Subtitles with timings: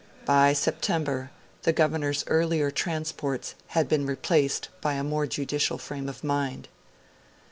[0.25, 1.29] By September,
[1.61, 6.67] the Governor's earlier transports have been replaced by a more judicial frame of mind.